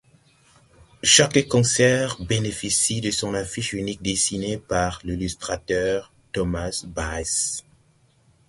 Chaque 1.03 1.47
concert 1.47 2.19
bénéficie 2.25 3.01
de 3.01 3.11
son 3.11 3.35
affiche 3.35 3.73
unique 3.73 4.01
dessinée 4.01 4.57
par 4.57 4.99
l’illustrateur 5.05 6.11
Thomas 6.31 6.81
Baas. 6.87 7.61